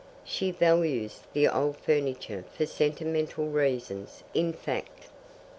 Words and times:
'""She 0.23 0.49
values 0.49 1.19
the 1.31 1.47
old 1.47 1.77
furniture 1.77 2.43
for 2.57 2.65
sentimental 2.65 3.49
reasons, 3.49 4.23
in 4.33 4.51
fact." 4.51 5.09